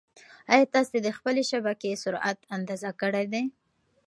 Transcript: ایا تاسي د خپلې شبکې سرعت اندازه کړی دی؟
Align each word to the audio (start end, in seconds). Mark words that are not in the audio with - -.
ایا 0.53 0.65
تاسي 0.73 0.97
د 1.03 1.09
خپلې 1.17 1.41
شبکې 1.51 1.99
سرعت 2.03 2.39
اندازه 2.55 2.89
کړی 3.01 3.25
دی؟ 3.33 3.43